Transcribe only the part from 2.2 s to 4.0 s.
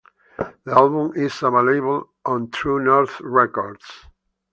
on True North Records.